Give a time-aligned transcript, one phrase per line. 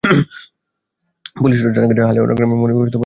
[1.37, 2.99] Police সূত্রে জানা গেছে, হাড়িয়ালা গ্রামের মনির সকালে কাজে বের হন।